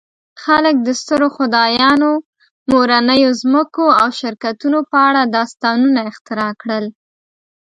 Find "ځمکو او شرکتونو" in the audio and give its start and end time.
3.41-4.79